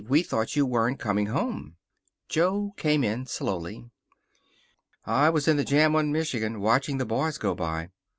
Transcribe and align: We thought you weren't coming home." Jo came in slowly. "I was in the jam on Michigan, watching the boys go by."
We 0.07 0.23
thought 0.23 0.55
you 0.55 0.65
weren't 0.65 0.97
coming 0.97 1.27
home." 1.27 1.75
Jo 2.27 2.73
came 2.75 3.03
in 3.03 3.27
slowly. 3.27 3.91
"I 5.05 5.29
was 5.29 5.47
in 5.47 5.57
the 5.57 5.63
jam 5.63 5.95
on 5.95 6.11
Michigan, 6.11 6.59
watching 6.59 6.97
the 6.97 7.05
boys 7.05 7.37
go 7.37 7.53
by." 7.53 7.91